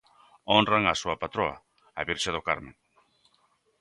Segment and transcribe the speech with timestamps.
[0.53, 1.55] Honran a súa patroa,
[1.99, 2.71] a Virxe do Carme.